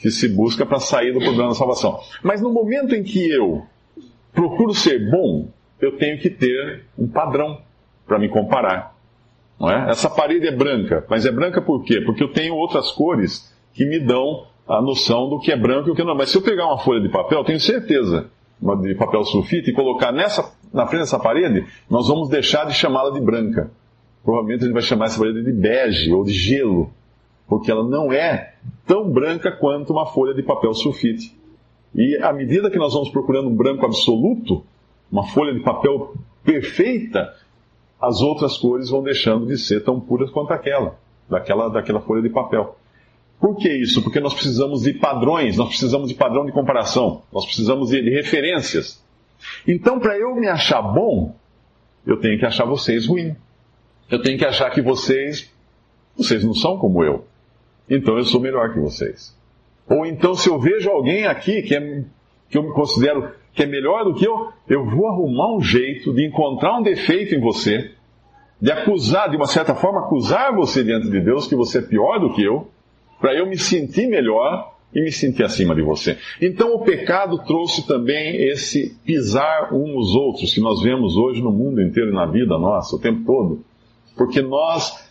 que 0.00 0.10
se 0.10 0.28
busca 0.28 0.64
para 0.64 0.80
sair 0.80 1.12
do 1.12 1.20
problema 1.20 1.48
da 1.48 1.54
salvação. 1.54 2.00
Mas 2.22 2.40
no 2.40 2.50
momento 2.50 2.94
em 2.94 3.02
que 3.02 3.30
eu 3.30 3.66
procuro 4.32 4.74
ser 4.74 5.10
bom, 5.10 5.48
eu 5.80 5.96
tenho 5.96 6.18
que 6.18 6.30
ter 6.30 6.84
um 6.98 7.08
padrão 7.08 7.60
para 8.06 8.18
me 8.18 8.28
comparar. 8.28 8.94
Não 9.58 9.70
é? 9.70 9.90
Essa 9.90 10.08
parede 10.08 10.46
é 10.46 10.52
branca, 10.52 11.04
mas 11.08 11.26
é 11.26 11.30
branca 11.30 11.60
por 11.60 11.84
quê? 11.84 12.00
Porque 12.00 12.22
eu 12.22 12.32
tenho 12.32 12.54
outras 12.54 12.90
cores 12.92 13.54
que 13.74 13.84
me 13.84 13.98
dão 14.00 14.46
a 14.70 14.80
noção 14.80 15.28
do 15.28 15.40
que 15.40 15.50
é 15.50 15.56
branco 15.56 15.88
e 15.88 15.92
o 15.92 15.94
que 15.94 16.04
não. 16.04 16.14
Mas 16.14 16.30
se 16.30 16.38
eu 16.38 16.42
pegar 16.42 16.66
uma 16.66 16.78
folha 16.78 17.00
de 17.00 17.08
papel, 17.08 17.42
tenho 17.44 17.58
certeza, 17.58 18.30
de 18.82 18.94
papel 18.94 19.24
sulfite, 19.24 19.70
e 19.70 19.72
colocar 19.72 20.12
nessa, 20.12 20.52
na 20.72 20.86
frente 20.86 21.00
dessa 21.00 21.18
parede, 21.18 21.66
nós 21.88 22.06
vamos 22.08 22.28
deixar 22.28 22.64
de 22.66 22.74
chamá-la 22.74 23.10
de 23.10 23.20
branca. 23.20 23.70
Provavelmente 24.22 24.62
a 24.62 24.66
gente 24.66 24.74
vai 24.74 24.82
chamar 24.82 25.06
essa 25.06 25.18
parede 25.18 25.42
de 25.42 25.52
bege 25.52 26.12
ou 26.12 26.22
de 26.24 26.32
gelo 26.32 26.90
porque 27.50 27.68
ela 27.68 27.82
não 27.82 28.12
é 28.12 28.54
tão 28.86 29.10
branca 29.10 29.50
quanto 29.50 29.92
uma 29.92 30.06
folha 30.06 30.32
de 30.32 30.42
papel 30.42 30.72
sulfite. 30.72 31.36
E 31.92 32.16
à 32.22 32.32
medida 32.32 32.70
que 32.70 32.78
nós 32.78 32.94
vamos 32.94 33.10
procurando 33.10 33.48
um 33.48 33.56
branco 33.56 33.84
absoluto, 33.84 34.64
uma 35.10 35.26
folha 35.26 35.52
de 35.52 35.58
papel 35.58 36.14
perfeita, 36.44 37.34
as 38.00 38.22
outras 38.22 38.56
cores 38.56 38.88
vão 38.88 39.02
deixando 39.02 39.46
de 39.46 39.58
ser 39.58 39.82
tão 39.82 39.98
puras 39.98 40.30
quanto 40.30 40.52
aquela, 40.52 40.96
daquela, 41.28 41.68
daquela 41.68 42.00
folha 42.00 42.22
de 42.22 42.30
papel. 42.30 42.76
Por 43.40 43.56
que 43.56 43.68
isso? 43.68 44.02
Porque 44.02 44.20
nós 44.20 44.34
precisamos 44.34 44.82
de 44.82 44.92
padrões, 44.92 45.56
nós 45.56 45.68
precisamos 45.68 46.08
de 46.08 46.14
padrão 46.14 46.44
de 46.44 46.52
comparação, 46.52 47.22
nós 47.32 47.44
precisamos 47.46 47.90
de, 47.90 48.02
de 48.02 48.10
referências. 48.10 49.02
Então, 49.66 49.98
para 49.98 50.18
eu 50.18 50.34
me 50.34 50.46
achar 50.46 50.82
bom, 50.82 51.34
eu 52.06 52.18
tenho 52.18 52.38
que 52.38 52.44
achar 52.44 52.66
vocês 52.66 53.06
ruim. 53.06 53.34
Eu 54.10 54.20
tenho 54.20 54.36
que 54.36 54.44
achar 54.44 54.70
que 54.70 54.82
vocês, 54.82 55.50
vocês 56.16 56.44
não 56.44 56.52
são 56.52 56.76
como 56.76 57.02
eu 57.02 57.24
então 57.90 58.16
eu 58.16 58.24
sou 58.24 58.40
melhor 58.40 58.72
que 58.72 58.78
vocês. 58.78 59.36
Ou 59.88 60.06
então, 60.06 60.34
se 60.36 60.48
eu 60.48 60.60
vejo 60.60 60.88
alguém 60.88 61.26
aqui 61.26 61.60
que, 61.62 61.74
é, 61.74 62.04
que 62.48 62.56
eu 62.56 62.62
me 62.62 62.72
considero 62.72 63.32
que 63.52 63.64
é 63.64 63.66
melhor 63.66 64.04
do 64.04 64.14
que 64.14 64.24
eu, 64.24 64.52
eu 64.68 64.86
vou 64.86 65.08
arrumar 65.08 65.56
um 65.56 65.60
jeito 65.60 66.14
de 66.14 66.24
encontrar 66.24 66.78
um 66.78 66.82
defeito 66.82 67.34
em 67.34 67.40
você, 67.40 67.90
de 68.62 68.70
acusar, 68.70 69.28
de 69.28 69.36
uma 69.36 69.46
certa 69.46 69.74
forma, 69.74 70.00
acusar 70.00 70.54
você 70.54 70.84
diante 70.84 71.10
de 71.10 71.20
Deus 71.20 71.48
que 71.48 71.56
você 71.56 71.78
é 71.78 71.82
pior 71.82 72.20
do 72.20 72.32
que 72.32 72.44
eu, 72.44 72.68
para 73.20 73.34
eu 73.34 73.46
me 73.46 73.58
sentir 73.58 74.06
melhor 74.06 74.74
e 74.94 75.00
me 75.00 75.12
sentir 75.12 75.44
acima 75.44 75.74
de 75.74 75.82
você. 75.82 76.18
Então 76.40 76.74
o 76.74 76.80
pecado 76.80 77.38
trouxe 77.44 77.86
também 77.86 78.36
esse 78.36 78.96
pisar 79.04 79.72
uns 79.72 79.94
nos 79.94 80.14
outros 80.14 80.52
que 80.52 80.60
nós 80.60 80.82
vemos 80.82 81.16
hoje 81.16 81.40
no 81.40 81.52
mundo 81.52 81.80
inteiro 81.80 82.10
e 82.10 82.14
na 82.14 82.26
vida 82.26 82.58
nossa, 82.58 82.96
o 82.96 82.98
tempo 82.98 83.24
todo. 83.24 83.64
Porque 84.16 84.42
nós 84.42 85.08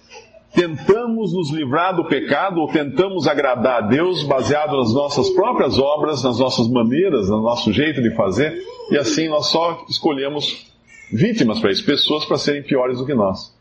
tentamos 0.53 1.33
nos 1.33 1.51
livrar 1.51 1.95
do 1.95 2.05
pecado 2.05 2.59
ou 2.59 2.67
tentamos 2.67 3.27
agradar 3.27 3.83
a 3.83 3.87
Deus 3.87 4.23
baseado 4.23 4.77
nas 4.77 4.93
nossas 4.93 5.29
próprias 5.29 5.77
obras, 5.77 6.23
nas 6.23 6.39
nossas 6.39 6.67
maneiras, 6.67 7.29
no 7.29 7.41
nosso 7.41 7.71
jeito 7.71 8.01
de 8.01 8.13
fazer, 8.15 8.59
e 8.91 8.97
assim 8.97 9.29
nós 9.29 9.47
só 9.47 9.85
escolhemos 9.87 10.67
vítimas 11.11 11.59
para 11.59 11.71
isso, 11.71 11.85
pessoas 11.85 12.25
para 12.25 12.37
serem 12.37 12.63
piores 12.63 12.97
do 12.97 13.05
que 13.05 13.13
nós. 13.13 13.55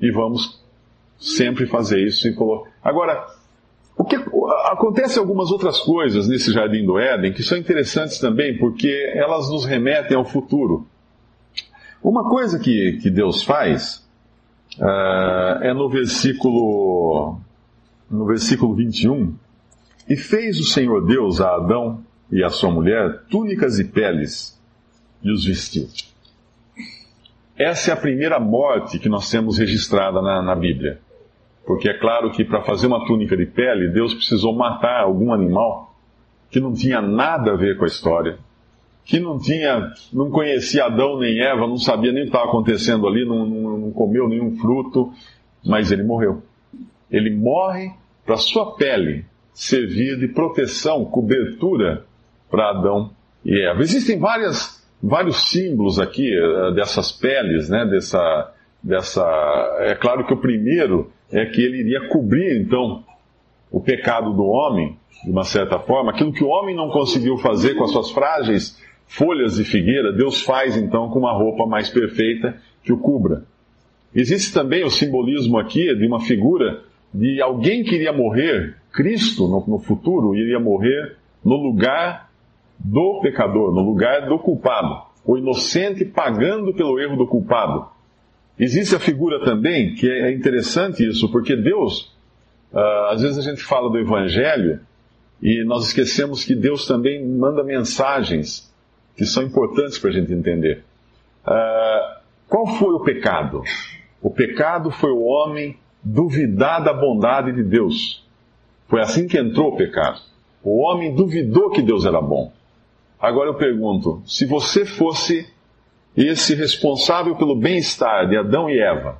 E 0.00 0.10
vamos 0.10 0.62
sempre 1.18 1.66
fazer 1.66 2.06
isso 2.06 2.28
e 2.28 2.34
colocar. 2.34 2.70
Agora, 2.82 3.26
o 3.96 4.04
que 4.04 4.16
acontece 4.66 5.18
algumas 5.18 5.50
outras 5.50 5.78
coisas 5.80 6.28
nesse 6.28 6.52
jardim 6.52 6.84
do 6.84 6.98
Éden 6.98 7.32
que 7.32 7.42
são 7.42 7.56
interessantes 7.56 8.18
também, 8.18 8.58
porque 8.58 9.12
elas 9.14 9.48
nos 9.48 9.64
remetem 9.64 10.16
ao 10.16 10.24
futuro. 10.24 10.86
Uma 12.02 12.28
coisa 12.28 12.58
que, 12.58 12.98
que 13.02 13.08
Deus 13.08 13.42
faz 13.42 14.06
uh, 14.78 15.62
é 15.62 15.72
no 15.72 15.88
versículo, 15.88 17.40
no 18.10 18.26
versículo 18.26 18.74
21. 18.74 19.34
E 20.08 20.14
fez 20.14 20.60
o 20.60 20.64
Senhor 20.64 21.04
Deus 21.06 21.40
a 21.40 21.54
Adão 21.54 22.04
e 22.30 22.44
a 22.44 22.50
sua 22.50 22.70
mulher 22.70 23.22
túnicas 23.30 23.78
e 23.78 23.84
peles 23.84 24.60
e 25.22 25.32
os 25.32 25.44
vestiu. 25.44 25.88
Essa 27.56 27.90
é 27.90 27.94
a 27.94 27.96
primeira 27.96 28.38
morte 28.38 28.98
que 28.98 29.08
nós 29.08 29.30
temos 29.30 29.56
registrada 29.56 30.20
na, 30.20 30.42
na 30.42 30.54
Bíblia. 30.54 31.00
Porque 31.66 31.88
é 31.88 31.98
claro 31.98 32.30
que 32.30 32.44
para 32.44 32.62
fazer 32.62 32.86
uma 32.86 33.04
túnica 33.06 33.36
de 33.36 33.44
pele, 33.44 33.88
Deus 33.88 34.14
precisou 34.14 34.54
matar 34.54 35.02
algum 35.02 35.32
animal 35.32 35.94
que 36.50 36.60
não 36.60 36.72
tinha 36.72 37.02
nada 37.02 37.52
a 37.52 37.56
ver 37.56 37.76
com 37.76 37.84
a 37.84 37.88
história 37.88 38.38
que 39.06 39.20
não 39.20 39.38
tinha, 39.38 39.92
não 40.12 40.30
conhecia 40.30 40.86
Adão 40.86 41.20
nem 41.20 41.40
Eva, 41.40 41.68
não 41.68 41.78
sabia 41.78 42.10
nem 42.10 42.22
o 42.22 42.24
que 42.24 42.30
estava 42.30 42.48
acontecendo 42.48 43.06
ali, 43.06 43.24
não, 43.24 43.46
não, 43.46 43.78
não 43.78 43.90
comeu 43.92 44.28
nenhum 44.28 44.56
fruto, 44.56 45.12
mas 45.64 45.92
ele 45.92 46.02
morreu. 46.02 46.42
Ele 47.08 47.30
morre 47.30 47.92
para 48.26 48.36
sua 48.36 48.74
pele 48.74 49.24
servir 49.54 50.18
de 50.18 50.26
proteção, 50.26 51.04
cobertura 51.04 52.04
para 52.50 52.70
Adão 52.70 53.12
e 53.44 53.64
Eva. 53.64 53.80
Existem 53.80 54.18
várias 54.18 54.84
vários 55.00 55.50
símbolos 55.50 56.00
aqui 56.00 56.28
uh, 56.36 56.74
dessas 56.74 57.12
peles, 57.12 57.68
né? 57.68 57.86
Dessa, 57.86 58.52
dessa. 58.82 59.22
É 59.80 59.94
claro 59.94 60.26
que 60.26 60.32
o 60.32 60.36
primeiro 60.36 61.10
é 61.30 61.44
que 61.46 61.60
ele 61.60 61.80
iria 61.80 62.08
cobrir 62.08 62.60
então 62.60 63.04
o 63.70 63.80
pecado 63.80 64.32
do 64.32 64.44
homem, 64.44 64.96
de 65.24 65.30
uma 65.30 65.44
certa 65.44 65.78
forma, 65.78 66.10
aquilo 66.10 66.32
que 66.32 66.44
o 66.44 66.48
homem 66.48 66.74
não 66.74 66.88
conseguiu 66.88 67.36
fazer 67.38 67.74
com 67.74 67.84
as 67.84 67.90
suas 67.90 68.10
frágeis 68.10 68.80
folhas 69.06 69.56
de 69.56 69.64
figueira, 69.64 70.12
Deus 70.12 70.42
faz 70.42 70.76
então 70.76 71.08
com 71.10 71.18
uma 71.18 71.32
roupa 71.32 71.66
mais 71.66 71.88
perfeita 71.88 72.56
que 72.82 72.92
o 72.92 72.98
cubra. 72.98 73.44
Existe 74.14 74.52
também 74.52 74.84
o 74.84 74.90
simbolismo 74.90 75.58
aqui 75.58 75.94
de 75.94 76.06
uma 76.06 76.20
figura 76.20 76.82
de 77.12 77.40
alguém 77.40 77.82
que 77.82 77.94
iria 77.94 78.12
morrer, 78.12 78.76
Cristo 78.92 79.46
no, 79.46 79.64
no 79.66 79.78
futuro 79.78 80.34
iria 80.34 80.58
morrer 80.58 81.16
no 81.44 81.56
lugar 81.56 82.30
do 82.78 83.20
pecador, 83.20 83.74
no 83.74 83.82
lugar 83.82 84.28
do 84.28 84.38
culpado. 84.38 85.02
O 85.24 85.36
inocente 85.36 86.04
pagando 86.04 86.72
pelo 86.74 86.98
erro 87.00 87.16
do 87.16 87.26
culpado. 87.26 87.88
Existe 88.58 88.94
a 88.96 88.98
figura 88.98 89.44
também, 89.44 89.94
que 89.94 90.08
é 90.08 90.32
interessante 90.32 91.06
isso, 91.06 91.30
porque 91.30 91.54
Deus, 91.54 92.12
uh, 92.72 93.10
às 93.10 93.20
vezes 93.20 93.38
a 93.38 93.42
gente 93.42 93.62
fala 93.62 93.90
do 93.90 93.98
Evangelho 93.98 94.80
e 95.42 95.62
nós 95.64 95.86
esquecemos 95.86 96.42
que 96.42 96.54
Deus 96.54 96.86
também 96.86 97.26
manda 97.26 97.62
mensagens 97.62 98.72
que 99.14 99.26
são 99.26 99.42
importantes 99.42 99.98
para 99.98 100.10
a 100.10 100.12
gente 100.12 100.32
entender. 100.32 100.84
Uh, 101.46 102.20
qual 102.48 102.66
foi 102.66 102.94
o 102.94 103.00
pecado? 103.00 103.62
O 104.22 104.30
pecado 104.30 104.90
foi 104.90 105.10
o 105.10 105.22
homem 105.22 105.76
duvidar 106.02 106.82
da 106.82 106.94
bondade 106.94 107.52
de 107.52 107.62
Deus. 107.62 108.24
Foi 108.88 109.00
assim 109.00 109.26
que 109.26 109.38
entrou 109.38 109.74
o 109.74 109.76
pecado. 109.76 110.20
O 110.62 110.78
homem 110.78 111.14
duvidou 111.14 111.70
que 111.70 111.82
Deus 111.82 112.06
era 112.06 112.20
bom. 112.20 112.52
Agora 113.20 113.50
eu 113.50 113.54
pergunto: 113.54 114.22
se 114.26 114.46
você 114.46 114.84
fosse 114.84 115.46
esse 116.16 116.54
responsável 116.54 117.36
pelo 117.36 117.54
bem-estar 117.54 118.28
de 118.28 118.36
Adão 118.36 118.70
e 118.70 118.78
Eva, 118.80 119.18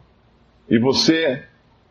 e 0.68 0.78
você, 0.78 1.44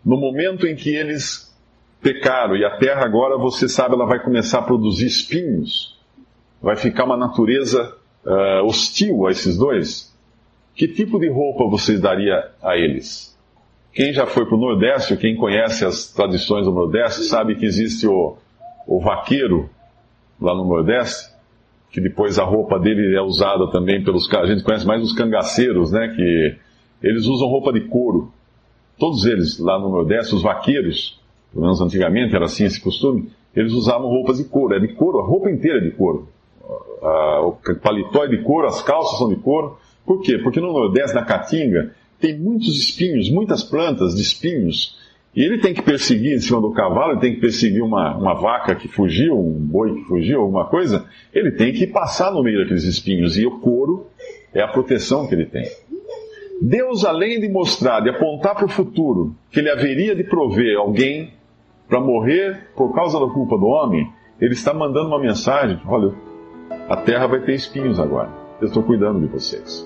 no 0.04 0.18
momento 0.18 0.66
em 0.66 0.76
que 0.76 0.94
eles 0.94 1.56
pecaram, 2.02 2.56
e 2.56 2.66
a 2.66 2.78
terra 2.78 3.06
agora, 3.06 3.38
você 3.38 3.70
sabe, 3.70 3.96
ela 3.96 4.06
vai 4.06 4.20
começar 4.20 4.60
a 4.60 4.64
produzir 4.64 5.06
espinhos, 5.06 5.98
vai 6.62 6.76
ficar 6.76 7.06
uma 7.06 7.18
natureza 7.18 7.96
uh, 8.26 8.66
hostil 8.66 9.28
a 9.28 9.32
esses 9.32 9.58
dois, 9.58 10.16
que 10.74 10.88
tipo 10.88 11.20
de 11.20 11.30
roupa 11.30 11.66
você 11.70 11.98
daria 11.98 12.52
a 12.62 12.76
eles? 12.76 13.36
Quem 13.94 14.12
já 14.12 14.26
foi 14.26 14.46
para 14.46 14.56
o 14.56 14.60
Nordeste, 14.60 15.16
quem 15.16 15.38
conhece 15.38 15.86
as 15.86 16.12
tradições 16.12 16.66
do 16.66 16.72
Nordeste, 16.72 17.24
sabe 17.24 17.56
que 17.56 17.66
existe 17.66 18.06
o, 18.06 18.38
o 18.86 19.00
vaqueiro 19.00 19.70
lá 20.40 20.54
no 20.54 20.66
Nordeste, 20.66 21.35
que 21.96 22.02
depois 22.02 22.38
a 22.38 22.44
roupa 22.44 22.78
dele 22.78 23.16
é 23.16 23.22
usada 23.22 23.72
também 23.72 24.04
pelos 24.04 24.30
a 24.34 24.46
gente 24.46 24.64
conhece 24.64 24.86
mais 24.86 25.02
os 25.02 25.14
cangaceiros, 25.14 25.94
né? 25.94 26.10
Que 26.14 26.58
eles 27.02 27.26
usam 27.26 27.48
roupa 27.48 27.72
de 27.72 27.88
couro. 27.88 28.34
Todos 29.00 29.26
eles 29.26 29.58
lá 29.60 29.80
no 29.80 29.88
Nordeste, 29.88 30.36
os 30.36 30.44
vaqueiros, 30.44 31.18
pelo 31.54 31.64
menos 31.64 31.80
antigamente 31.80 32.36
era 32.36 32.44
assim 32.44 32.66
esse 32.66 32.82
costume, 32.82 33.30
eles 33.56 33.72
usavam 33.72 34.10
roupas 34.10 34.40
de 34.40 34.44
couro. 34.44 34.76
É 34.76 34.80
de 34.80 34.90
couro, 34.90 35.20
a 35.22 35.26
roupa 35.26 35.50
inteira 35.50 35.78
é 35.78 35.82
de 35.82 35.92
couro. 35.92 36.28
o 37.46 37.54
paletó 37.82 38.26
é 38.26 38.28
de 38.28 38.44
couro, 38.44 38.68
as 38.68 38.82
calças 38.82 39.18
são 39.18 39.30
de 39.30 39.38
couro. 39.38 39.78
Por 40.06 40.22
quê? 40.22 40.38
Porque 40.40 40.60
no 40.60 40.74
Nordeste, 40.74 41.16
na 41.16 41.24
Caatinga, 41.24 41.94
tem 42.20 42.38
muitos 42.38 42.78
espinhos, 42.78 43.30
muitas 43.30 43.64
plantas 43.64 44.16
de 44.16 44.22
espinhos. 44.22 44.98
E 45.36 45.44
ele 45.44 45.58
tem 45.58 45.74
que 45.74 45.82
perseguir 45.82 46.34
em 46.34 46.40
cima 46.40 46.62
do 46.62 46.72
cavalo, 46.72 47.12
ele 47.12 47.20
tem 47.20 47.36
que 47.36 47.42
perseguir 47.42 47.84
uma, 47.84 48.16
uma 48.16 48.34
vaca 48.34 48.74
que 48.74 48.88
fugiu, 48.88 49.38
um 49.38 49.60
boi 49.60 49.94
que 49.94 50.04
fugiu, 50.06 50.42
alguma 50.42 50.66
coisa. 50.66 51.06
Ele 51.34 51.52
tem 51.52 51.74
que 51.74 51.86
passar 51.86 52.32
no 52.32 52.42
meio 52.42 52.60
daqueles 52.60 52.86
espinhos. 52.86 53.38
E 53.38 53.46
o 53.46 53.60
couro 53.60 54.08
é 54.54 54.62
a 54.62 54.68
proteção 54.68 55.28
que 55.28 55.36
ele 55.36 55.46
tem. 55.46 55.66
Deus, 56.62 57.04
além 57.04 57.42
de 57.42 57.50
mostrar, 57.50 58.00
de 58.00 58.10
apontar 58.10 58.56
para 58.56 58.66
o 58.66 58.70
futuro, 58.70 59.36
que 59.52 59.60
ele 59.60 59.70
haveria 59.70 60.16
de 60.16 60.24
prover 60.24 60.78
alguém 60.78 61.34
para 61.90 62.00
morrer 62.00 62.70
por 62.76 62.94
causa 62.96 63.20
da 63.20 63.28
culpa 63.28 63.58
do 63.58 63.66
homem, 63.66 64.10
ele 64.40 64.54
está 64.54 64.74
mandando 64.74 65.10
uma 65.10 65.20
mensagem: 65.20 65.80
olha, 65.86 66.14
a 66.88 66.96
terra 66.96 67.28
vai 67.28 67.42
ter 67.42 67.56
espinhos 67.56 68.00
agora. 68.00 68.30
Eu 68.62 68.68
estou 68.68 68.84
cuidando 68.84 69.20
de 69.20 69.28
vocês. 69.28 69.86